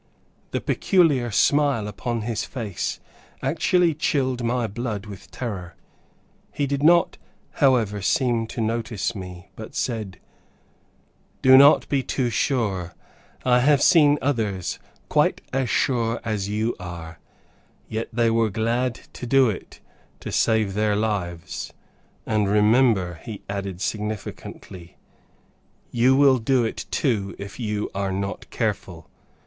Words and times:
The 0.49 0.61
peculiar 0.61 1.29
smile 1.29 1.87
upon 1.87 2.21
his 2.21 2.43
face 2.43 2.99
actually 3.43 3.93
chilled 3.93 4.43
my 4.43 4.65
blood 4.65 5.05
with 5.05 5.29
terror. 5.29 5.75
He 6.51 6.65
did 6.65 6.81
not, 6.81 7.19
however, 7.61 8.01
seem 8.01 8.47
to 8.47 8.61
notice 8.61 9.13
me, 9.13 9.51
but 9.55 9.75
said, 9.75 10.19
"Do 11.43 11.55
not 11.55 11.87
be 11.87 12.01
too 12.01 12.31
sure; 12.31 12.95
I 13.45 13.59
have 13.59 13.83
seen 13.83 14.17
others 14.23 14.79
quite 15.07 15.39
as 15.53 15.69
sure 15.69 16.19
as 16.25 16.49
you 16.49 16.75
are, 16.79 17.19
yet 17.87 18.07
they 18.11 18.31
were 18.31 18.49
glad 18.49 18.95
to 19.13 19.27
do 19.27 19.51
it 19.51 19.81
to 20.21 20.31
save 20.31 20.73
their 20.73 20.95
lives; 20.95 21.73
and 22.25 22.49
remember," 22.49 23.19
he 23.23 23.43
added 23.47 23.81
significantly, 23.81 24.97
"you 25.91 26.15
will 26.15 26.39
do 26.39 26.63
it 26.65 26.87
too 26.89 27.35
if 27.37 27.59
you 27.59 27.91
are 27.93 28.11
not 28.11 28.49
careful." 28.49 29.07